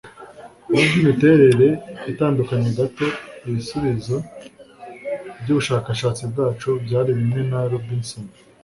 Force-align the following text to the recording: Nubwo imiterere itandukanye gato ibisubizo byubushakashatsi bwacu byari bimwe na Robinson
Nubwo 0.69 0.95
imiterere 1.01 1.67
itandukanye 2.11 2.69
gato 2.77 3.07
ibisubizo 3.49 4.15
byubushakashatsi 5.41 6.21
bwacu 6.31 6.69
byari 6.85 7.11
bimwe 7.19 7.41
na 7.51 7.59
Robinson 7.71 8.25